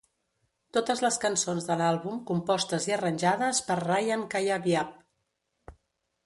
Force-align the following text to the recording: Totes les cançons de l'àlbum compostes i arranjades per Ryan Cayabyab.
Totes 0.77 1.01
les 1.05 1.19
cançons 1.25 1.67
de 1.67 1.75
l'àlbum 1.81 2.17
compostes 2.29 2.87
i 2.89 2.95
arranjades 2.97 3.61
per 3.69 3.77
Ryan 3.83 4.25
Cayabyab. 4.33 4.99